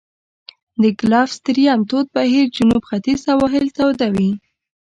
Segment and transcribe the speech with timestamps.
[0.81, 4.31] د ګلف ستریم تود بهیر جنوب ختیځ سواحل توده وي.